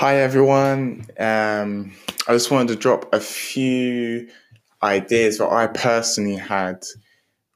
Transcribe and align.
Hi 0.00 0.18
everyone. 0.18 1.06
Um, 1.18 1.92
I 2.28 2.32
just 2.32 2.52
wanted 2.52 2.68
to 2.68 2.76
drop 2.76 3.12
a 3.12 3.18
few 3.18 4.28
ideas 4.80 5.38
that 5.38 5.50
I 5.50 5.66
personally 5.66 6.36
had 6.36 6.84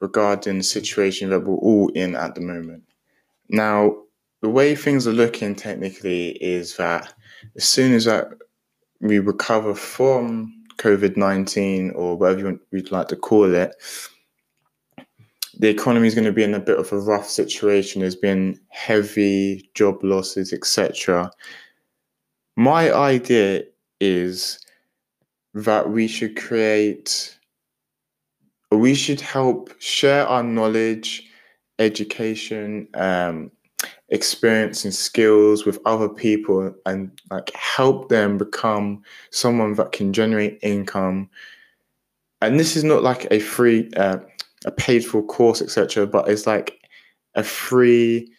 regarding 0.01 0.57
the 0.57 0.63
situation 0.65 1.29
that 1.29 1.39
we're 1.39 1.55
all 1.55 1.87
in 1.93 2.15
at 2.17 2.35
the 2.35 2.41
moment. 2.41 2.83
Now, 3.47 3.95
the 4.41 4.49
way 4.49 4.75
things 4.75 5.07
are 5.07 5.13
looking 5.13 5.55
technically 5.55 6.31
is 6.43 6.75
that 6.75 7.13
as 7.55 7.63
soon 7.63 7.93
as 7.93 8.03
that 8.03 8.27
we 8.99 9.19
recover 9.19 9.73
from 9.73 10.53
COVID 10.79 11.15
nineteen 11.15 11.91
or 11.91 12.17
whatever 12.17 12.41
you 12.41 12.59
would 12.73 12.91
like 12.91 13.07
to 13.07 13.15
call 13.15 13.55
it, 13.55 13.73
the 15.57 15.69
economy 15.69 16.07
is 16.07 16.13
going 16.13 16.25
to 16.25 16.33
be 16.33 16.43
in 16.43 16.55
a 16.55 16.59
bit 16.59 16.77
of 16.77 16.91
a 16.91 16.99
rough 16.99 17.29
situation. 17.29 18.01
There's 18.01 18.17
been 18.17 18.59
heavy 18.67 19.69
job 19.75 20.03
losses, 20.03 20.51
etc 20.51 21.31
my 22.55 22.93
idea 22.93 23.63
is 23.99 24.59
that 25.53 25.89
we 25.89 26.07
should 26.07 26.35
create, 26.35 27.37
we 28.71 28.93
should 28.93 29.21
help 29.21 29.73
share 29.79 30.27
our 30.27 30.43
knowledge, 30.43 31.29
education, 31.79 32.87
um, 32.93 33.51
experience, 34.09 34.83
and 34.83 34.93
skills 34.93 35.65
with 35.65 35.79
other 35.85 36.09
people 36.09 36.73
and 36.85 37.11
like 37.31 37.51
help 37.55 38.09
them 38.09 38.37
become 38.37 39.01
someone 39.31 39.73
that 39.73 39.91
can 39.91 40.13
generate 40.13 40.59
income. 40.61 41.29
And 42.41 42.59
this 42.59 42.75
is 42.75 42.83
not 42.83 43.03
like 43.03 43.27
a 43.31 43.39
free, 43.39 43.89
uh, 43.95 44.17
a 44.65 44.71
paid 44.71 45.05
for 45.05 45.23
course, 45.23 45.61
etc., 45.61 46.05
but 46.07 46.27
it's 46.29 46.45
like 46.45 46.79
a 47.35 47.43
free 47.43 48.31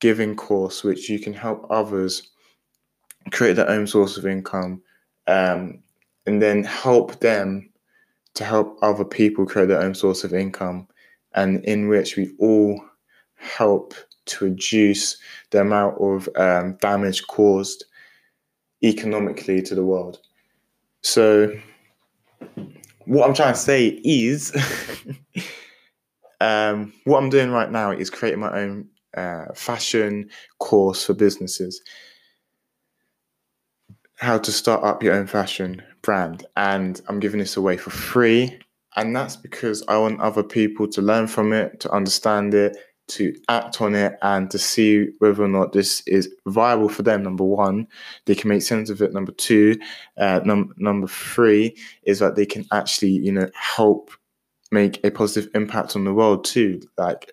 giving 0.00 0.34
course 0.34 0.82
which 0.82 1.08
you 1.08 1.18
can 1.18 1.32
help 1.32 1.64
others 1.70 2.32
create 3.30 3.54
their 3.54 3.68
own 3.68 3.86
source 3.86 4.16
of 4.16 4.26
income, 4.26 4.82
um, 5.26 5.82
and 6.26 6.42
then 6.42 6.64
help 6.64 7.20
them 7.20 7.68
to 8.34 8.44
help 8.44 8.78
other 8.82 9.04
people 9.04 9.46
create 9.46 9.68
their 9.68 9.80
own 9.80 9.94
source 9.94 10.24
of 10.24 10.32
income, 10.32 10.88
and 11.34 11.64
in 11.64 11.88
which 11.88 12.16
we 12.16 12.34
all 12.38 12.82
help 13.36 13.94
to 14.24 14.44
reduce 14.44 15.16
the 15.50 15.60
amount 15.60 16.00
of 16.00 16.28
um, 16.36 16.76
damage 16.80 17.26
caused 17.26 17.84
economically 18.82 19.62
to 19.62 19.74
the 19.74 19.84
world. 19.84 20.20
So, 21.02 21.52
what 23.04 23.28
I'm 23.28 23.34
trying 23.34 23.54
to 23.54 23.58
say 23.58 24.00
is, 24.04 24.54
um, 26.40 26.92
what 27.04 27.22
I'm 27.22 27.30
doing 27.30 27.50
right 27.50 27.70
now 27.70 27.90
is 27.90 28.10
creating 28.10 28.40
my 28.40 28.60
own 28.60 28.88
uh, 29.16 29.46
fashion 29.54 30.30
course 30.58 31.04
for 31.04 31.14
businesses 31.14 31.82
how 34.22 34.38
to 34.38 34.52
start 34.52 34.84
up 34.84 35.02
your 35.02 35.14
own 35.14 35.26
fashion 35.26 35.82
brand. 36.00 36.46
And 36.56 37.00
I'm 37.08 37.18
giving 37.18 37.40
this 37.40 37.56
away 37.56 37.76
for 37.76 37.90
free. 37.90 38.56
And 38.94 39.16
that's 39.16 39.36
because 39.36 39.82
I 39.88 39.98
want 39.98 40.20
other 40.20 40.44
people 40.44 40.86
to 40.90 41.02
learn 41.02 41.26
from 41.26 41.52
it, 41.52 41.80
to 41.80 41.90
understand 41.90 42.54
it, 42.54 42.76
to 43.08 43.34
act 43.48 43.80
on 43.80 43.96
it, 43.96 44.14
and 44.22 44.48
to 44.52 44.60
see 44.60 45.08
whether 45.18 45.42
or 45.42 45.48
not 45.48 45.72
this 45.72 46.02
is 46.06 46.32
viable 46.46 46.88
for 46.88 47.02
them. 47.02 47.24
Number 47.24 47.42
one, 47.42 47.88
they 48.26 48.36
can 48.36 48.48
make 48.48 48.62
sense 48.62 48.90
of 48.90 49.02
it. 49.02 49.12
Number 49.12 49.32
two, 49.32 49.76
uh, 50.18 50.40
num- 50.44 50.72
number 50.76 51.08
three 51.08 51.76
is 52.04 52.20
that 52.20 52.36
they 52.36 52.46
can 52.46 52.64
actually, 52.70 53.10
you 53.10 53.32
know, 53.32 53.50
help 53.54 54.12
make 54.70 55.04
a 55.04 55.10
positive 55.10 55.50
impact 55.54 55.96
on 55.96 56.04
the 56.04 56.14
world 56.14 56.44
too. 56.44 56.80
Like, 56.96 57.32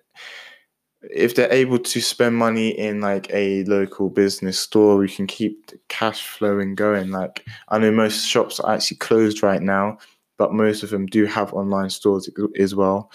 if 1.02 1.34
they're 1.34 1.52
able 1.52 1.78
to 1.78 2.00
spend 2.00 2.36
money 2.36 2.68
in 2.78 3.00
like 3.00 3.32
a 3.32 3.64
local 3.64 4.10
business 4.10 4.58
store, 4.58 4.96
we 4.96 5.08
can 5.08 5.26
keep 5.26 5.66
the 5.68 5.78
cash 5.88 6.26
flowing 6.26 6.74
going. 6.74 7.10
Like 7.10 7.44
I 7.68 7.78
know 7.78 7.90
most 7.90 8.26
shops 8.26 8.60
are 8.60 8.74
actually 8.74 8.98
closed 8.98 9.42
right 9.42 9.62
now, 9.62 9.98
but 10.36 10.52
most 10.52 10.82
of 10.82 10.90
them 10.90 11.06
do 11.06 11.24
have 11.24 11.54
online 11.54 11.90
stores 11.90 12.28
as 12.58 12.74
well. 12.74 13.10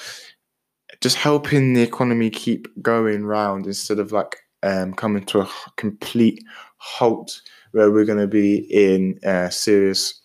Just 1.01 1.17
helping 1.17 1.73
the 1.73 1.83
economy 1.83 2.29
keep 2.29 2.67
going 2.81 3.25
round 3.25 3.67
instead 3.67 3.99
of 3.99 4.11
like 4.11 4.37
um, 4.63 4.93
coming 4.93 5.23
to 5.25 5.41
a 5.41 5.49
complete 5.77 6.43
halt 6.77 7.41
where 7.71 7.91
we're 7.91 8.05
going 8.05 8.17
to 8.17 8.27
be 8.27 8.57
in 8.73 9.19
uh, 9.23 9.49
serious 9.49 10.21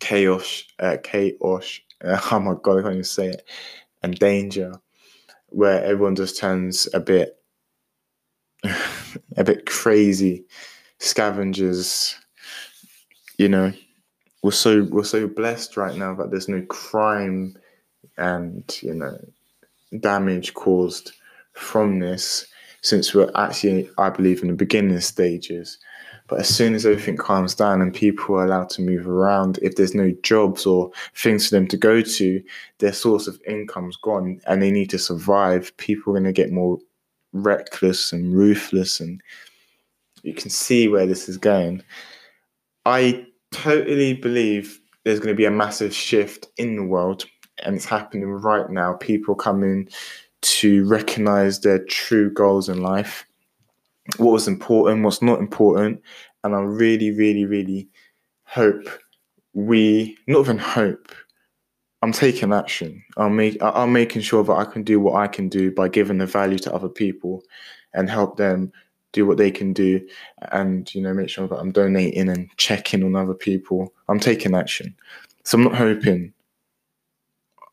chaos, 0.00 0.64
uh, 0.80 0.96
chaos. 1.02 1.80
Uh, 2.04 2.20
oh 2.32 2.40
my 2.40 2.54
god, 2.62 2.78
I 2.78 2.82
can't 2.82 2.92
even 2.94 3.04
say 3.04 3.28
it, 3.28 3.48
and 4.02 4.18
danger 4.18 4.74
where 5.50 5.84
everyone 5.84 6.16
just 6.16 6.38
turns 6.38 6.88
a 6.94 7.00
bit 7.00 7.36
a 9.36 9.44
bit 9.44 9.66
crazy. 9.66 10.44
Scavengers 10.98 12.16
you 13.40 13.48
know 13.48 13.72
we're 14.42 14.50
so 14.50 14.82
we're 14.90 15.02
so 15.02 15.26
blessed 15.26 15.78
right 15.78 15.96
now 15.96 16.14
that 16.14 16.30
there's 16.30 16.48
no 16.48 16.60
crime 16.66 17.56
and 18.18 18.78
you 18.82 18.92
know 18.92 19.18
damage 19.98 20.52
caused 20.52 21.12
from 21.54 22.00
this 22.00 22.46
since 22.82 23.14
we're 23.14 23.30
actually 23.34 23.88
i 23.96 24.10
believe 24.10 24.42
in 24.42 24.48
the 24.48 24.54
beginning 24.54 25.00
stages 25.00 25.78
but 26.30 26.38
as 26.38 26.48
soon 26.48 26.76
as 26.76 26.86
everything 26.86 27.16
calms 27.16 27.56
down 27.56 27.82
and 27.82 27.92
people 27.92 28.36
are 28.36 28.44
allowed 28.44 28.70
to 28.70 28.82
move 28.82 29.08
around, 29.08 29.58
if 29.62 29.74
there's 29.74 29.96
no 29.96 30.12
jobs 30.22 30.64
or 30.64 30.92
things 31.16 31.48
for 31.48 31.56
them 31.56 31.66
to 31.66 31.76
go 31.76 32.00
to, 32.00 32.40
their 32.78 32.92
source 32.92 33.26
of 33.26 33.40
income's 33.48 33.96
gone 33.96 34.40
and 34.46 34.62
they 34.62 34.70
need 34.70 34.88
to 34.90 34.98
survive. 34.98 35.76
People 35.76 36.12
are 36.12 36.20
going 36.20 36.32
to 36.32 36.32
get 36.32 36.52
more 36.52 36.78
reckless 37.32 38.12
and 38.12 38.32
ruthless, 38.32 39.00
and 39.00 39.20
you 40.22 40.32
can 40.32 40.50
see 40.50 40.86
where 40.86 41.04
this 41.04 41.28
is 41.28 41.36
going. 41.36 41.82
I 42.86 43.26
totally 43.50 44.14
believe 44.14 44.80
there's 45.02 45.18
going 45.18 45.34
to 45.34 45.38
be 45.38 45.46
a 45.46 45.50
massive 45.50 45.92
shift 45.92 46.46
in 46.58 46.76
the 46.76 46.84
world, 46.84 47.24
and 47.64 47.74
it's 47.74 47.84
happening 47.84 48.28
right 48.28 48.70
now. 48.70 48.92
People 48.94 49.34
coming 49.34 49.88
to 50.42 50.86
recognize 50.86 51.60
their 51.60 51.84
true 51.86 52.32
goals 52.32 52.68
in 52.68 52.82
life 52.82 53.26
what 54.18 54.32
was 54.32 54.48
important, 54.48 55.04
what's 55.04 55.22
not 55.22 55.40
important, 55.40 56.02
and 56.44 56.54
I 56.54 56.60
really, 56.60 57.10
really, 57.10 57.44
really 57.44 57.88
hope 58.44 58.88
we 59.54 60.16
not 60.26 60.40
even 60.40 60.58
hope. 60.58 61.12
I'm 62.02 62.12
taking 62.12 62.52
action. 62.52 63.02
I'm 63.16 63.36
make 63.36 63.58
I'm 63.60 63.92
making 63.92 64.22
sure 64.22 64.42
that 64.44 64.52
I 64.52 64.64
can 64.64 64.82
do 64.82 65.00
what 65.00 65.16
I 65.16 65.26
can 65.26 65.48
do 65.48 65.70
by 65.70 65.88
giving 65.88 66.18
the 66.18 66.26
value 66.26 66.58
to 66.60 66.74
other 66.74 66.88
people 66.88 67.42
and 67.92 68.08
help 68.08 68.36
them 68.36 68.72
do 69.12 69.26
what 69.26 69.38
they 69.38 69.50
can 69.50 69.72
do 69.72 70.00
and 70.52 70.94
you 70.94 71.02
know 71.02 71.12
make 71.12 71.28
sure 71.28 71.48
that 71.48 71.56
I'm 71.56 71.72
donating 71.72 72.28
and 72.28 72.48
checking 72.56 73.02
on 73.02 73.16
other 73.16 73.34
people. 73.34 73.92
I'm 74.08 74.20
taking 74.20 74.54
action. 74.54 74.94
So 75.44 75.58
I'm 75.58 75.64
not 75.64 75.74
hoping. 75.74 76.32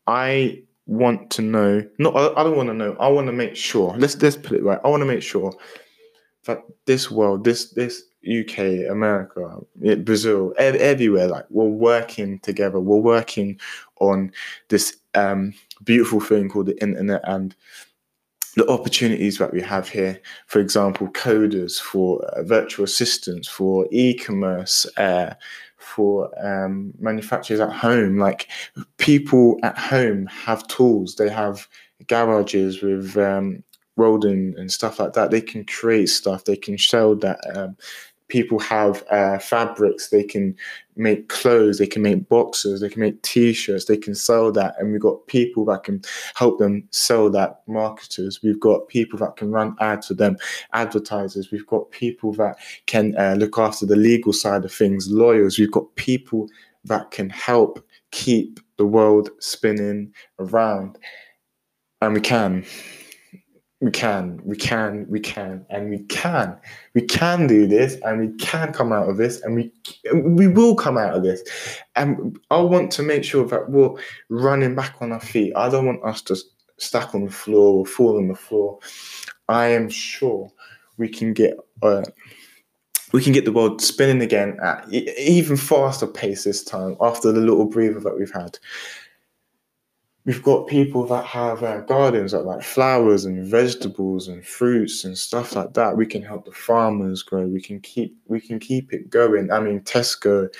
I 0.06 0.62
want 0.86 1.30
to 1.30 1.42
know. 1.42 1.86
Not 1.98 2.16
I 2.36 2.42
don't 2.42 2.56
want 2.56 2.68
to 2.68 2.74
know. 2.74 2.96
I 3.00 3.08
want 3.08 3.28
to 3.28 3.32
make 3.32 3.56
sure. 3.56 3.94
Let's 3.96 4.20
let's 4.20 4.36
put 4.36 4.58
it 4.58 4.64
right. 4.64 4.80
I 4.84 4.88
want 4.88 5.00
to 5.00 5.06
make 5.06 5.22
sure 5.22 5.54
that 6.44 6.62
this 6.86 7.10
world, 7.10 7.44
this 7.44 7.70
this 7.70 8.02
UK, 8.28 8.90
America, 8.90 9.58
Brazil, 9.98 10.52
everywhere, 10.58 11.28
like 11.28 11.46
we're 11.50 11.64
working 11.64 12.38
together. 12.40 12.80
We're 12.80 12.98
working 12.98 13.60
on 14.00 14.32
this 14.68 14.96
um, 15.14 15.54
beautiful 15.84 16.20
thing 16.20 16.48
called 16.48 16.66
the 16.66 16.80
internet 16.82 17.20
and 17.24 17.54
the 18.56 18.68
opportunities 18.68 19.38
that 19.38 19.52
we 19.52 19.62
have 19.62 19.88
here. 19.88 20.20
For 20.46 20.58
example, 20.58 21.08
coders 21.08 21.80
for 21.80 22.24
uh, 22.24 22.42
virtual 22.42 22.84
assistants, 22.84 23.46
for 23.46 23.86
e-commerce, 23.90 24.86
uh, 24.96 25.34
for 25.76 26.30
um, 26.44 26.92
manufacturers 26.98 27.60
at 27.60 27.72
home. 27.72 28.18
Like 28.18 28.48
people 28.98 29.58
at 29.62 29.78
home 29.78 30.26
have 30.26 30.66
tools. 30.68 31.14
They 31.14 31.28
have 31.28 31.68
garages 32.08 32.82
with 32.82 33.16
um, 33.16 33.62
welding 33.98 34.54
and 34.56 34.72
stuff 34.72 34.98
like 34.98 35.12
that. 35.12 35.30
They 35.30 35.42
can 35.42 35.64
create 35.64 36.08
stuff. 36.08 36.44
They 36.44 36.56
can 36.56 36.78
sell 36.78 37.14
that. 37.16 37.38
Um, 37.54 37.76
people 38.28 38.58
have 38.58 39.02
uh, 39.10 39.38
fabrics. 39.38 40.08
They 40.08 40.22
can 40.22 40.54
make 40.96 41.28
clothes. 41.28 41.78
They 41.78 41.86
can 41.86 42.02
make 42.02 42.28
boxes. 42.28 42.80
They 42.80 42.88
can 42.88 43.00
make 43.00 43.20
T-shirts. 43.22 43.86
They 43.86 43.96
can 43.96 44.14
sell 44.14 44.52
that, 44.52 44.74
and 44.78 44.92
we've 44.92 45.00
got 45.00 45.26
people 45.26 45.64
that 45.66 45.84
can 45.84 46.02
help 46.34 46.58
them 46.58 46.86
sell 46.90 47.30
that. 47.30 47.62
Marketers. 47.66 48.40
We've 48.42 48.60
got 48.60 48.88
people 48.88 49.18
that 49.18 49.36
can 49.36 49.50
run 49.50 49.74
ads 49.80 50.08
for 50.08 50.14
them. 50.14 50.36
Advertisers. 50.72 51.50
We've 51.50 51.66
got 51.66 51.90
people 51.90 52.32
that 52.34 52.56
can 52.86 53.16
uh, 53.18 53.34
look 53.38 53.58
after 53.58 53.86
the 53.86 53.96
legal 53.96 54.32
side 54.32 54.64
of 54.64 54.72
things. 54.72 55.10
Lawyers. 55.10 55.58
We've 55.58 55.72
got 55.72 55.94
people 55.96 56.48
that 56.84 57.10
can 57.10 57.30
help 57.30 57.84
keep 58.10 58.60
the 58.76 58.86
world 58.86 59.30
spinning 59.40 60.12
around, 60.38 60.98
and 62.00 62.14
we 62.14 62.20
can 62.20 62.64
we 63.80 63.92
can, 63.92 64.40
we 64.44 64.56
can, 64.56 65.06
we 65.08 65.20
can, 65.20 65.64
and 65.70 65.88
we 65.88 66.00
can, 66.00 66.56
we 66.94 67.02
can 67.02 67.46
do 67.46 67.66
this, 67.66 67.96
and 68.04 68.18
we 68.18 68.36
can 68.38 68.72
come 68.72 68.92
out 68.92 69.08
of 69.08 69.18
this, 69.18 69.40
and 69.42 69.54
we 69.54 69.72
we 70.12 70.48
will 70.48 70.74
come 70.74 70.98
out 70.98 71.14
of 71.14 71.22
this. 71.22 71.42
And 71.94 72.38
I 72.50 72.58
want 72.60 72.90
to 72.92 73.02
make 73.02 73.22
sure 73.22 73.46
that 73.46 73.70
we're 73.70 73.94
running 74.30 74.74
back 74.74 74.96
on 75.00 75.12
our 75.12 75.20
feet. 75.20 75.52
I 75.54 75.68
don't 75.68 75.86
want 75.86 76.04
us 76.04 76.22
to 76.22 76.36
stack 76.78 77.14
on 77.14 77.24
the 77.24 77.30
floor 77.30 77.80
or 77.80 77.86
fall 77.86 78.16
on 78.16 78.28
the 78.28 78.34
floor. 78.34 78.80
I 79.48 79.68
am 79.68 79.88
sure 79.88 80.50
we 80.96 81.08
can 81.08 81.32
get 81.32 81.56
uh, 81.82 82.02
we 83.12 83.22
can 83.22 83.32
get 83.32 83.44
the 83.44 83.52
world 83.52 83.80
spinning 83.80 84.22
again 84.22 84.58
at 84.62 84.92
even 84.92 85.56
faster 85.56 86.06
pace 86.06 86.44
this 86.44 86.64
time 86.64 86.96
after 87.00 87.32
the 87.32 87.40
little 87.40 87.64
breather 87.64 88.00
that 88.00 88.18
we've 88.18 88.32
had. 88.32 88.58
We've 90.28 90.42
got 90.42 90.66
people 90.66 91.06
that 91.06 91.24
have 91.24 91.62
uh, 91.62 91.80
gardens 91.80 92.32
that 92.32 92.44
like 92.44 92.62
flowers 92.62 93.24
and 93.24 93.46
vegetables 93.46 94.28
and 94.28 94.44
fruits 94.44 95.02
and 95.04 95.16
stuff 95.16 95.56
like 95.56 95.72
that. 95.72 95.96
We 95.96 96.04
can 96.04 96.20
help 96.20 96.44
the 96.44 96.52
farmers 96.52 97.22
grow. 97.22 97.46
We 97.46 97.62
can 97.62 97.80
keep 97.80 98.14
we 98.26 98.38
can 98.38 98.58
keep 98.58 98.92
it 98.92 99.08
going. 99.08 99.50
I 99.50 99.58
mean, 99.60 99.80
Tesco 99.80 100.54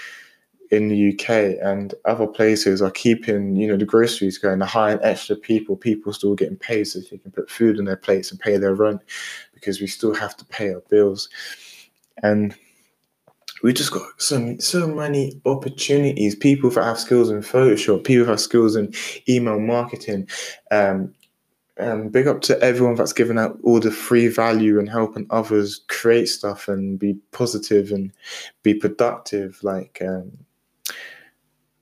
in 0.71 0.89
the 0.89 1.13
UK 1.13 1.59
and 1.63 1.93
other 2.07 2.27
places 2.27 2.81
are 2.81 2.91
keeping, 2.91 3.57
you 3.57 3.69
know, 3.69 3.77
the 3.77 3.85
groceries 3.85 4.39
going, 4.39 4.59
they're 4.59 4.67
hiring 4.67 5.01
extra 5.03 5.37
people, 5.37 5.77
people 5.77 6.15
still 6.15 6.35
getting 6.35 6.57
paid 6.57 6.85
so 6.85 7.01
they 7.01 7.19
can 7.19 7.31
put 7.31 7.51
food 7.51 7.79
on 7.79 7.85
their 7.85 7.95
plates 7.99 8.31
and 8.31 8.41
pay 8.41 8.57
their 8.57 8.75
rent 8.75 9.03
because 9.53 9.83
we 9.83 9.87
still 9.87 10.15
have 10.15 10.35
to 10.35 10.47
pay 10.47 10.73
our 10.73 10.83
bills. 10.89 11.29
And 12.23 12.57
we 13.63 13.73
just 13.73 13.93
got 13.93 14.07
so 14.19 14.57
so 14.59 14.87
many 14.87 15.41
opportunities. 15.45 16.35
People 16.35 16.71
that 16.71 16.85
have 16.85 16.99
skills 16.99 17.31
in 17.31 17.41
Photoshop, 17.41 18.05
people 18.05 18.27
that 18.27 18.33
have 18.33 18.41
skills 18.41 18.77
in 18.77 18.93
email 19.29 19.59
marketing. 19.59 20.29
Um, 20.71 21.15
um, 21.81 22.09
big 22.09 22.27
up 22.27 22.41
to 22.43 22.61
everyone 22.61 22.97
that's 22.97 23.13
given 23.13 23.39
out 23.39 23.57
all 23.63 23.79
the 23.79 23.93
free 23.93 24.27
value 24.27 24.81
and 24.81 24.89
helping 24.91 25.27
others 25.31 25.85
create 25.87 26.27
stuff 26.27 26.67
and 26.67 26.99
be 26.99 27.15
positive 27.31 27.93
and 27.93 28.13
be 28.65 28.75
productive. 28.75 29.61
Like 29.63 30.03
um, 30.03 30.33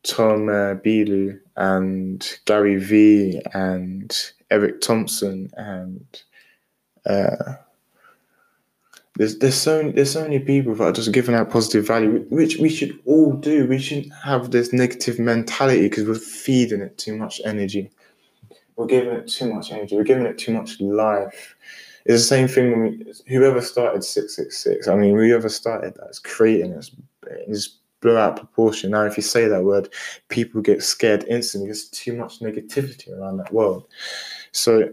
Tom 0.02 0.48
uh, 0.48 0.74
Bilyeu 0.74 1.40
and 1.56 2.38
Gary 2.44 2.76
Vee 2.76 3.40
and 3.54 4.14
Eric 4.50 4.80
Thompson 4.80 5.50
and 5.56 6.04
uh, 7.06 7.54
there's 9.16 9.38
there's 9.38 9.54
so 9.54 9.90
there's 9.90 10.12
so 10.12 10.22
many 10.22 10.38
people 10.38 10.74
that 10.74 10.84
are 10.84 10.92
just 10.92 11.12
giving 11.12 11.34
out 11.34 11.50
positive 11.50 11.86
value, 11.86 12.24
which 12.28 12.58
we 12.58 12.68
should 12.68 12.98
all 13.06 13.32
do. 13.32 13.66
We 13.66 13.78
shouldn't 13.78 14.12
have 14.24 14.50
this 14.50 14.72
negative 14.72 15.18
mentality 15.18 15.88
because 15.88 16.06
we're 16.06 16.14
feeding 16.14 16.82
it 16.82 16.98
too 16.98 17.16
much 17.16 17.40
energy. 17.44 17.90
We're 18.76 18.86
giving 18.86 19.14
it 19.14 19.26
too 19.28 19.52
much 19.52 19.72
energy. 19.72 19.96
We're 19.96 20.04
giving 20.04 20.26
it 20.26 20.36
too 20.36 20.52
much 20.52 20.80
life. 20.80 21.56
It's 22.04 22.22
the 22.22 22.28
same 22.28 22.46
thing 22.46 22.70
when 22.70 22.82
we, 22.82 23.12
whoever 23.26 23.62
started 23.62 24.04
six 24.04 24.36
six 24.36 24.58
six. 24.58 24.86
I 24.86 24.94
mean, 24.94 25.16
whoever 25.16 25.48
started 25.48 25.94
that 25.94 26.10
is 26.10 26.18
creating 26.18 26.74
this, 26.74 26.90
this 27.48 27.78
blew 28.00 28.18
out 28.18 28.36
proportion. 28.36 28.90
Now, 28.90 29.06
if 29.06 29.16
you 29.16 29.22
say 29.22 29.48
that 29.48 29.64
word, 29.64 29.88
people 30.28 30.60
get 30.60 30.82
scared 30.82 31.24
instantly. 31.28 31.68
There's 31.68 31.88
too 31.88 32.14
much 32.16 32.40
negativity 32.40 33.18
around 33.18 33.38
that 33.38 33.52
world. 33.52 33.86
So, 34.52 34.90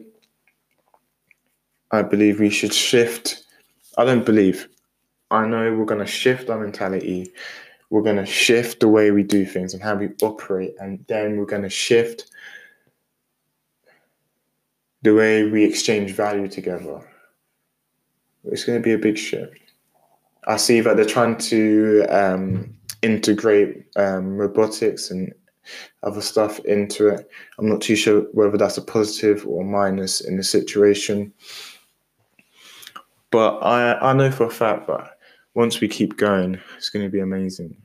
I 1.92 2.02
believe 2.02 2.40
we 2.40 2.50
should 2.50 2.74
shift. 2.74 3.43
I 3.98 4.06
don't 4.06 4.26
believe. 4.26 4.68
I 5.32 5.46
know 5.48 5.76
we're 5.76 5.86
going 5.86 6.00
to 6.00 6.12
shift 6.12 6.50
our 6.50 6.60
mentality. 6.60 7.32
We're 7.90 8.02
going 8.02 8.18
to 8.18 8.26
shift 8.26 8.80
the 8.80 8.88
way 8.88 9.12
we 9.12 9.24
do 9.24 9.46
things 9.46 9.74
and 9.74 9.84
how 9.84 9.96
we 9.96 10.10
operate. 10.22 10.74
And 10.80 11.04
then 11.08 11.38
we're 11.38 11.46
going 11.46 11.64
to 11.64 11.70
shift 11.70 12.26
the 15.02 15.14
way 15.14 15.44
we 15.44 15.64
exchange 15.64 16.12
value 16.12 16.48
together. 16.48 17.02
It's 18.46 18.66
going 18.66 18.80
to 18.80 18.84
be 18.84 18.94
a 18.94 18.98
big 18.98 19.18
shift. 19.18 19.58
I 20.48 20.58
see 20.58 20.82
that 20.82 20.98
they're 20.98 21.06
trying 21.06 21.38
to 21.38 22.06
um, 22.10 22.76
integrate 23.02 23.86
um, 23.96 24.38
robotics 24.38 25.12
and 25.12 25.34
other 26.04 26.22
stuff 26.22 26.60
into 26.66 27.08
it. 27.08 27.30
I'm 27.58 27.70
not 27.70 27.82
too 27.82 27.96
sure 27.96 28.22
whether 28.34 28.58
that's 28.58 28.78
a 28.78 28.82
positive 28.82 29.46
or 29.48 29.64
minus 29.64 30.20
in 30.20 30.38
the 30.38 30.44
situation. 30.44 31.34
But 33.34 33.64
I, 33.64 34.12
I 34.12 34.14
know 34.14 34.30
for 34.30 34.46
a 34.46 34.52
fact 34.52 34.86
that 34.86 35.18
once 35.56 35.82
we 35.82 35.88
keep 35.88 36.18
going, 36.18 36.62
it's 36.78 36.92
going 36.92 37.04
to 37.04 37.10
be 37.10 37.20
amazing. 37.20 37.76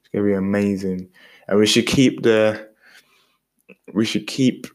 It's 0.00 0.08
going 0.12 0.24
to 0.24 0.30
be 0.30 0.36
amazing, 0.36 1.08
and 1.48 1.58
we 1.58 1.66
should 1.66 1.88
keep 1.88 2.22
the 2.22 2.68
we 3.92 4.04
should 4.04 4.28
keep 4.28 4.68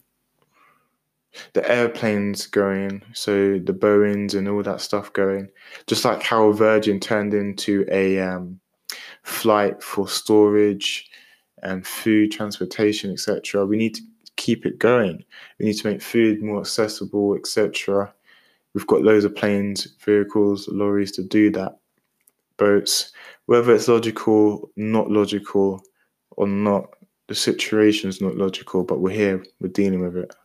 the 1.53 1.71
airplanes 1.71 2.47
going, 2.47 3.01
so 3.13 3.59
the 3.59 3.74
Boeings 3.74 4.36
and 4.36 4.50
all 4.50 4.62
that 4.62 4.81
stuff 4.81 5.13
going, 5.13 5.47
just 5.88 6.03
like 6.03 6.21
how 6.21 6.51
Virgin 6.51 7.00
turned 7.00 7.33
into 7.33 7.85
a 7.89 8.19
um, 8.19 8.59
flight 9.24 9.81
for 9.81 10.09
storage 10.09 11.09
and 11.63 11.88
food 11.88 12.33
transportation, 12.33 13.09
etc. 13.09 13.65
We 13.65 13.77
need 13.77 13.95
to 13.95 14.01
keep 14.35 14.65
it 14.65 14.80
going. 14.80 15.24
We 15.59 15.68
need 15.68 15.77
to 15.77 15.88
make 15.89 16.01
food 16.01 16.44
more 16.44 16.59
accessible, 16.59 17.35
etc. 17.35 18.13
We've 18.74 18.88
got 18.88 19.01
loads 19.01 19.25
of 19.25 19.36
planes, 19.36 19.95
vehicles, 20.04 20.68
lorries 20.68 21.12
to 21.13 21.24
do 21.24 21.50
that, 21.51 21.80
boats. 22.57 23.12
Whether 23.48 23.74
it's 23.74 23.88
logical, 23.88 24.69
not 24.75 25.10
logical, 25.10 25.81
or 26.31 26.48
not, 26.48 26.86
the 27.27 27.36
situation 27.36 28.10
is 28.10 28.21
not 28.21 28.36
logical, 28.36 28.83
but 28.83 29.00
we're 29.00 29.13
here, 29.13 29.44
we're 29.60 29.69
dealing 29.69 30.01
with 30.01 30.18
it. 30.18 30.36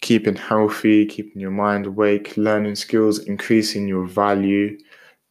Keeping 0.00 0.36
healthy, 0.36 1.06
keeping 1.06 1.40
your 1.40 1.50
mind 1.50 1.86
awake, 1.86 2.36
learning 2.36 2.76
skills, 2.76 3.18
increasing 3.20 3.88
your 3.88 4.06
value, 4.06 4.78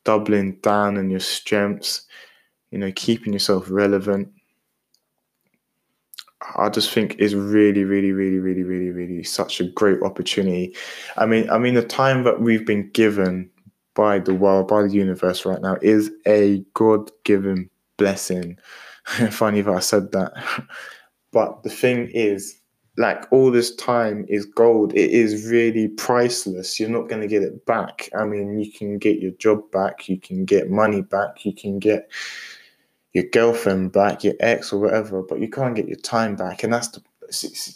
doubling 0.04 0.54
down 0.62 0.98
on 0.98 1.10
your 1.10 1.20
strengths, 1.20 2.08
you 2.72 2.78
know, 2.78 2.92
keeping 2.96 3.34
yourself 3.34 3.68
relevant. 3.70 4.32
I 6.58 6.70
just 6.70 6.92
think 6.92 7.16
is 7.20 7.36
really, 7.36 7.84
really, 7.84 8.12
really, 8.12 8.40
really, 8.40 8.64
really, 8.64 8.90
really 8.90 9.24
such 9.24 9.60
a 9.60 9.66
great 9.66 10.02
opportunity. 10.02 10.76
I 11.18 11.26
mean, 11.26 11.50
I 11.50 11.58
mean, 11.58 11.74
the 11.74 11.84
time 11.84 12.24
that 12.24 12.42
we've 12.42 12.66
been 12.66 12.90
given 12.92 13.50
by 13.94 14.20
the 14.20 14.34
world, 14.34 14.68
by 14.68 14.84
the 14.84 14.90
universe 14.90 15.46
right 15.46 15.62
now, 15.62 15.78
is 15.82 16.12
a 16.28 16.64
God-given 16.74 17.70
blessing. 17.98 18.58
Funny 19.32 19.62
that 19.62 19.74
I 19.74 19.80
said 19.80 20.12
that, 20.12 20.34
but 21.32 21.64
the 21.64 21.70
thing 21.70 22.10
is, 22.14 22.60
like 22.98 23.26
all 23.32 23.52
this 23.52 23.76
time 23.76 24.26
is 24.30 24.46
gold. 24.46 24.94
It 24.94 25.12
is 25.12 25.50
really 25.50 25.90
priceless. 25.90 26.80
You're 26.80 26.90
not 26.90 27.10
going 27.10 27.22
to 27.22 27.28
get 27.28 27.44
it 27.44 27.66
back. 27.66 28.10
I 28.18 28.24
mean, 28.24 28.58
you 28.58 28.72
can 28.72 28.98
get 28.98 29.20
your 29.20 29.32
job 29.32 29.70
back, 29.72 30.08
you 30.08 30.20
can 30.20 30.46
get 30.46 30.70
money 30.70 31.02
back, 31.02 31.46
you 31.46 31.54
can 31.54 31.80
get 31.80 32.10
your 33.16 33.24
girlfriend 33.24 33.94
back, 33.94 34.26
your 34.26 34.34
ex 34.42 34.74
or 34.74 34.80
whatever, 34.80 35.24
but 35.24 35.40
you 35.40 35.50
can't 35.50 35.74
get 35.74 35.88
your 35.88 35.98
time 35.98 36.36
back. 36.36 36.64
And 36.64 36.74
that's 36.74 36.90
the 36.90 37.02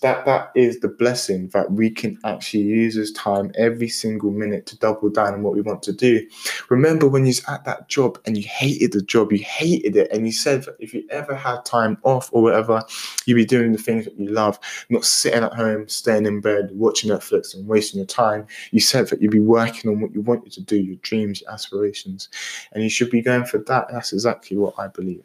that 0.01 0.25
that 0.25 0.51
is 0.55 0.79
the 0.79 0.87
blessing 0.87 1.47
that 1.49 1.71
we 1.71 1.89
can 1.89 2.17
actually 2.23 2.63
use 2.63 2.95
this 2.95 3.11
time 3.13 3.51
every 3.55 3.89
single 3.89 4.31
minute 4.31 4.65
to 4.67 4.77
double 4.77 5.09
down 5.09 5.33
on 5.33 5.43
what 5.43 5.53
we 5.53 5.61
want 5.61 5.81
to 5.83 5.93
do. 5.93 6.25
Remember 6.69 7.07
when 7.07 7.23
you 7.23 7.29
was 7.29 7.43
at 7.47 7.65
that 7.65 7.89
job 7.89 8.19
and 8.25 8.37
you 8.37 8.43
hated 8.43 8.91
the 8.91 9.01
job, 9.01 9.31
you 9.31 9.39
hated 9.39 9.95
it, 9.95 10.11
and 10.11 10.25
you 10.25 10.31
said 10.31 10.63
that 10.63 10.75
if 10.79 10.93
you 10.93 11.03
ever 11.09 11.35
had 11.35 11.65
time 11.65 11.97
off 12.03 12.29
or 12.31 12.41
whatever, 12.41 12.83
you'd 13.25 13.35
be 13.35 13.45
doing 13.45 13.71
the 13.71 13.77
things 13.77 14.05
that 14.05 14.19
you 14.19 14.29
love, 14.29 14.59
not 14.89 15.05
sitting 15.05 15.43
at 15.43 15.53
home, 15.53 15.87
staying 15.87 16.25
in 16.25 16.41
bed, 16.41 16.69
watching 16.73 17.09
Netflix 17.09 17.55
and 17.55 17.67
wasting 17.67 17.99
your 17.99 18.07
time. 18.07 18.45
You 18.71 18.79
said 18.79 19.07
that 19.09 19.21
you'd 19.21 19.31
be 19.31 19.39
working 19.39 19.89
on 19.89 19.99
what 19.99 20.13
you 20.13 20.21
wanted 20.21 20.51
to 20.53 20.61
do, 20.61 20.77
your 20.77 20.97
dreams, 20.97 21.41
your 21.41 21.51
aspirations, 21.51 22.29
and 22.71 22.83
you 22.83 22.89
should 22.89 23.09
be 23.09 23.21
going 23.21 23.45
for 23.45 23.57
that. 23.59 23.87
That's 23.91 24.13
exactly 24.13 24.57
what 24.57 24.75
I 24.77 24.87
believe. 24.87 25.23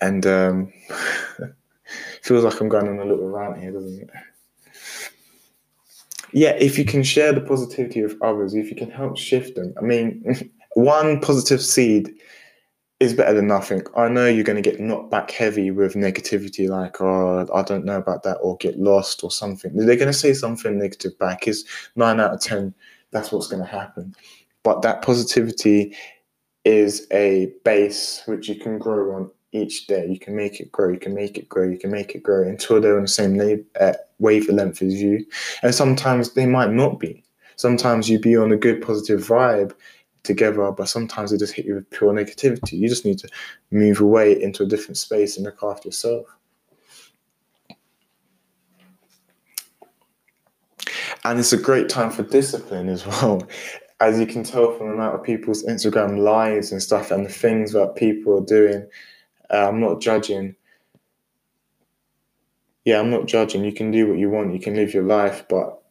And 0.00 0.26
um 0.26 0.72
Feels 2.22 2.44
like 2.44 2.60
I'm 2.60 2.68
going 2.68 2.88
on 2.88 2.98
a 2.98 3.04
little 3.04 3.28
rant 3.28 3.58
here, 3.58 3.70
doesn't 3.72 4.02
it? 4.02 4.10
Yeah, 6.32 6.50
if 6.58 6.76
you 6.76 6.84
can 6.84 7.02
share 7.04 7.32
the 7.32 7.40
positivity 7.40 8.02
with 8.02 8.20
others, 8.20 8.54
if 8.54 8.68
you 8.68 8.76
can 8.76 8.90
help 8.90 9.16
shift 9.16 9.54
them. 9.54 9.72
I 9.78 9.82
mean, 9.82 10.52
one 10.74 11.20
positive 11.20 11.62
seed 11.62 12.12
is 12.98 13.14
better 13.14 13.34
than 13.34 13.46
nothing. 13.46 13.82
I 13.96 14.08
know 14.08 14.26
you're 14.26 14.42
going 14.42 14.60
to 14.60 14.70
get 14.70 14.80
knocked 14.80 15.10
back 15.10 15.30
heavy 15.30 15.70
with 15.70 15.94
negativity, 15.94 16.68
like, 16.68 17.00
oh, 17.00 17.46
I 17.54 17.62
don't 17.62 17.84
know 17.84 17.98
about 17.98 18.24
that, 18.24 18.38
or 18.38 18.56
get 18.56 18.78
lost 18.78 19.22
or 19.22 19.30
something. 19.30 19.76
They're 19.76 19.94
going 19.94 20.06
to 20.06 20.12
say 20.12 20.34
something 20.34 20.76
negative 20.76 21.16
back. 21.18 21.46
Is 21.46 21.64
nine 21.94 22.18
out 22.18 22.34
of 22.34 22.40
10, 22.40 22.74
that's 23.12 23.30
what's 23.30 23.46
going 23.46 23.62
to 23.62 23.70
happen. 23.70 24.14
But 24.64 24.82
that 24.82 25.02
positivity 25.02 25.94
is 26.66 27.06
a 27.12 27.52
base 27.64 28.22
which 28.26 28.48
you 28.48 28.56
can 28.56 28.76
grow 28.76 29.14
on 29.14 29.30
each 29.52 29.86
day. 29.86 30.04
You 30.04 30.18
can 30.18 30.34
make 30.34 30.58
it 30.58 30.72
grow, 30.72 30.88
you 30.88 30.98
can 30.98 31.14
make 31.14 31.38
it 31.38 31.48
grow, 31.48 31.68
you 31.68 31.78
can 31.78 31.92
make 31.92 32.16
it 32.16 32.24
grow 32.24 32.42
until 32.42 32.80
they're 32.80 32.96
on 32.96 33.02
the 33.02 33.08
same 33.08 33.64
uh, 33.80 33.92
wavelength 34.18 34.82
as 34.82 35.00
you. 35.00 35.24
And 35.62 35.72
sometimes 35.72 36.32
they 36.32 36.44
might 36.44 36.72
not 36.72 36.98
be. 36.98 37.22
Sometimes 37.54 38.10
you 38.10 38.18
be 38.18 38.36
on 38.36 38.50
a 38.50 38.56
good 38.56 38.82
positive 38.82 39.20
vibe 39.20 39.74
together, 40.24 40.72
but 40.72 40.88
sometimes 40.88 41.30
they 41.30 41.38
just 41.38 41.54
hit 41.54 41.66
you 41.66 41.76
with 41.76 41.88
pure 41.90 42.12
negativity. 42.12 42.72
You 42.72 42.88
just 42.88 43.04
need 43.04 43.18
to 43.18 43.28
move 43.70 44.00
away 44.00 44.42
into 44.42 44.64
a 44.64 44.66
different 44.66 44.98
space 44.98 45.36
and 45.36 45.46
look 45.46 45.62
after 45.62 45.86
yourself. 45.86 46.26
And 51.24 51.38
it's 51.38 51.52
a 51.52 51.56
great 51.56 51.88
time 51.88 52.10
for 52.10 52.24
discipline 52.24 52.88
as 52.88 53.06
well. 53.22 53.46
As 54.00 54.20
you 54.20 54.26
can 54.26 54.44
tell 54.44 54.72
from 54.76 54.88
the 54.88 54.94
amount 54.94 55.14
of 55.14 55.22
people's 55.22 55.64
Instagram 55.64 56.18
lives 56.18 56.70
and 56.70 56.82
stuff 56.82 57.10
and 57.10 57.24
the 57.24 57.32
things 57.32 57.72
that 57.72 57.96
people 57.96 58.38
are 58.38 58.44
doing 58.44 58.86
uh, 59.50 59.68
I'm 59.68 59.80
not 59.80 60.00
judging. 60.00 60.56
Yeah, 62.84 63.00
I'm 63.00 63.10
not 63.10 63.26
judging. 63.26 63.64
You 63.64 63.72
can 63.72 63.90
do 63.90 64.08
what 64.08 64.18
you 64.18 64.30
want. 64.30 64.52
You 64.52 64.60
can 64.60 64.74
live 64.74 64.94
your 64.94 65.04
life, 65.04 65.44
but 65.48 65.82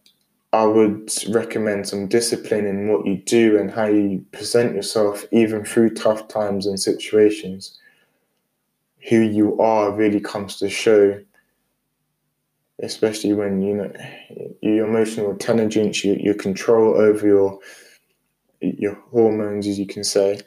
I 0.54 0.66
would 0.66 1.12
recommend 1.30 1.88
some 1.88 2.08
discipline 2.08 2.66
in 2.66 2.88
what 2.88 3.06
you 3.06 3.18
do 3.18 3.58
and 3.58 3.70
how 3.70 3.86
you 3.86 4.26
present 4.32 4.76
yourself, 4.76 5.26
even 5.32 5.66
through 5.66 5.92
tough 5.92 6.28
times 6.28 6.66
and 6.66 6.80
situations. 6.80 7.78
Who 9.10 9.20
you 9.20 9.60
are 9.60 9.92
really 9.92 10.20
comes 10.20 10.58
to 10.58 10.70
show, 10.70 11.22
especially 12.82 13.34
when 13.34 13.62
you 13.62 13.76
know 13.76 13.92
your 14.62 14.88
emotional 14.88 15.32
intelligence, 15.32 16.04
your, 16.04 16.16
your 16.16 16.34
control 16.34 16.96
over 16.96 17.28
your 17.28 17.60
your 18.78 18.96
hormones, 19.12 19.68
as 19.68 19.78
you 19.78 19.86
can 19.86 20.04
say, 20.04 20.40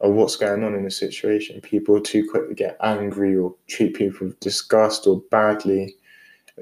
or 0.00 0.12
what's 0.12 0.36
going 0.36 0.64
on 0.64 0.74
in 0.74 0.86
a 0.86 0.90
situation. 0.90 1.60
People 1.60 1.96
are 1.96 2.00
too 2.00 2.28
quick 2.30 2.48
to 2.48 2.54
get 2.54 2.76
angry 2.82 3.36
or 3.36 3.54
treat 3.68 3.94
people 3.94 4.28
with 4.28 4.40
disgust 4.40 5.06
or 5.06 5.22
badly, 5.30 5.94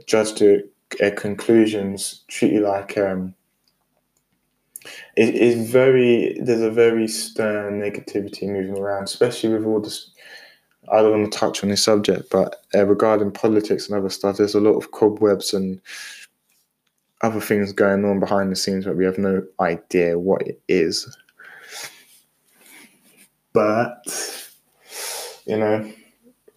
judge 0.07 0.35
to 0.35 0.63
uh, 1.03 1.11
conclusions 1.17 2.25
treat 2.29 2.53
you 2.53 2.61
like 2.61 2.97
um, 2.97 3.35
it 5.17 5.35
is 5.35 5.71
very 5.71 6.39
there's 6.41 6.61
a 6.61 6.71
very 6.71 7.09
stern 7.09 7.81
negativity 7.81 8.49
moving 8.49 8.79
around, 8.79 9.05
especially 9.05 9.51
with 9.51 9.65
all 9.65 9.81
this. 9.81 10.11
I 10.93 11.03
don't 11.03 11.21
want 11.21 11.33
to 11.33 11.39
touch 11.39 11.65
on 11.65 11.71
this 11.71 11.83
subject, 11.83 12.31
but 12.31 12.63
uh, 12.73 12.87
regarding 12.87 13.33
politics 13.33 13.89
and 13.89 13.99
other 13.99 14.09
stuff, 14.09 14.37
there's 14.37 14.55
a 14.55 14.61
lot 14.61 14.77
of 14.77 14.93
cobwebs 14.93 15.53
and 15.53 15.81
other 17.23 17.41
things 17.41 17.73
going 17.73 18.05
on 18.05 18.21
behind 18.21 18.53
the 18.53 18.57
scenes, 18.57 18.85
but 18.85 18.97
we 18.97 19.05
have 19.05 19.19
no 19.19 19.43
idea 19.61 20.19
what 20.19 20.43
it 20.43 20.61
is. 20.69 21.17
But 23.53 24.05
you 25.47 25.57
know, 25.57 25.91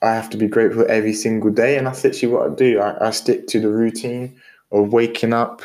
I 0.02 0.14
have 0.14 0.30
to 0.32 0.38
be 0.38 0.48
grateful 0.48 0.86
every 0.90 1.14
single 1.14 1.52
day, 1.52 1.78
and 1.78 1.88
that's 1.88 2.04
literally 2.04 2.34
what 2.34 2.52
I 2.52 2.56
do. 2.56 2.80
I, 2.80 3.08
I 3.08 3.12
stick 3.12 3.48
to 3.48 3.60
the 3.60 3.70
routine 3.70 4.40
of 4.72 4.94
waking 4.94 5.34
up, 5.34 5.62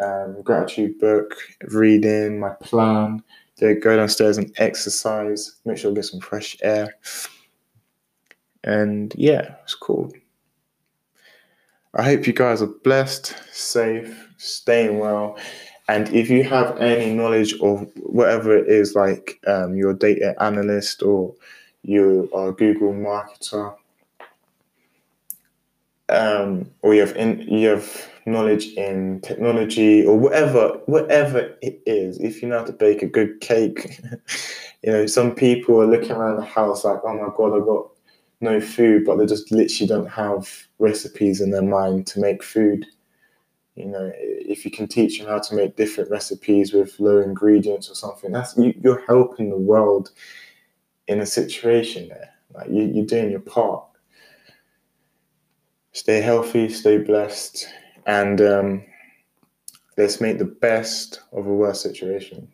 um, 0.00 0.42
gratitude 0.42 0.98
book, 0.98 1.34
reading, 1.68 2.40
my 2.40 2.50
plan, 2.60 3.22
to 3.56 3.74
go 3.74 3.96
downstairs 3.96 4.38
and 4.38 4.52
exercise, 4.58 5.56
make 5.64 5.78
sure 5.78 5.90
I 5.90 5.94
get 5.94 6.04
some 6.04 6.20
fresh 6.20 6.56
air. 6.62 6.94
And 8.64 9.14
yeah, 9.16 9.54
it's 9.62 9.74
cool. 9.74 10.12
I 11.94 12.02
hope 12.02 12.26
you 12.26 12.32
guys 12.32 12.62
are 12.62 12.66
blessed, 12.66 13.34
safe, 13.52 14.27
staying 14.38 14.98
well. 14.98 15.38
And 15.88 16.08
if 16.14 16.28
you 16.28 16.44
have 16.44 16.76
any 16.78 17.14
knowledge 17.14 17.54
of 17.60 17.90
whatever 17.96 18.56
it 18.56 18.68
is, 18.68 18.94
like 18.94 19.40
um, 19.46 19.74
you're 19.74 19.92
a 19.92 19.98
data 19.98 20.34
analyst 20.40 21.02
or 21.02 21.34
you 21.82 22.28
are 22.34 22.48
a 22.48 22.52
Google 22.52 22.92
marketer, 22.92 23.74
um, 26.10 26.70
or 26.82 26.94
you 26.94 27.00
have 27.00 27.16
in, 27.16 27.40
you 27.40 27.68
have 27.68 28.08
knowledge 28.26 28.66
in 28.74 29.20
technology 29.22 30.04
or 30.04 30.18
whatever 30.18 30.78
whatever 30.86 31.56
it 31.62 31.80
is. 31.86 32.18
If 32.18 32.42
you 32.42 32.48
know 32.48 32.58
how 32.58 32.64
to 32.64 32.72
bake 32.72 33.02
a 33.02 33.06
good 33.06 33.40
cake, 33.40 33.98
you 34.82 34.92
know 34.92 35.06
some 35.06 35.34
people 35.34 35.80
are 35.80 35.86
looking 35.86 36.12
around 36.12 36.36
the 36.36 36.44
house 36.44 36.84
like, 36.84 37.00
oh 37.04 37.14
my 37.14 37.34
god, 37.36 37.56
I 37.56 37.64
got 37.64 37.88
no 38.40 38.60
food, 38.60 39.04
but 39.04 39.16
they 39.16 39.26
just 39.26 39.50
literally 39.50 39.88
don't 39.88 40.10
have 40.10 40.68
recipes 40.78 41.40
in 41.40 41.50
their 41.50 41.62
mind 41.62 42.06
to 42.08 42.20
make 42.20 42.42
food. 42.42 42.86
You 43.78 43.86
know, 43.86 44.12
if 44.14 44.64
you 44.64 44.70
can 44.70 44.88
teach 44.88 45.18
them 45.18 45.28
how 45.28 45.38
to 45.38 45.54
make 45.54 45.76
different 45.76 46.10
recipes 46.10 46.72
with 46.72 46.98
low 46.98 47.18
ingredients 47.18 47.88
or 47.90 47.94
something, 47.94 48.32
that's 48.32 48.56
you, 48.56 48.74
you're 48.82 49.04
helping 49.06 49.50
the 49.50 49.56
world 49.56 50.10
in 51.06 51.20
a 51.20 51.26
situation 51.26 52.08
there. 52.08 52.30
Like 52.54 52.68
you, 52.68 52.82
you're 52.82 53.06
doing 53.06 53.30
your 53.30 53.40
part. 53.40 53.84
Stay 55.92 56.20
healthy, 56.20 56.68
stay 56.68 56.98
blessed, 56.98 57.66
and 58.06 58.40
um, 58.40 58.84
let's 59.96 60.20
make 60.20 60.38
the 60.38 60.44
best 60.44 61.22
of 61.32 61.46
a 61.46 61.52
worse 61.52 61.80
situation. 61.80 62.52